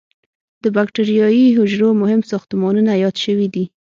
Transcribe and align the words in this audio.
د 0.63 0.65
بکټریايي 0.75 1.45
حجرو 1.57 1.89
مهم 2.01 2.21
ساختمانونه 2.31 2.91
یاد 3.03 3.15
شوي 3.23 3.47
دي. 3.53 3.65